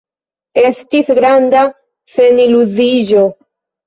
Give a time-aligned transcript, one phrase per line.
[0.61, 1.61] Estis granda
[2.13, 3.21] seniluziiĝo.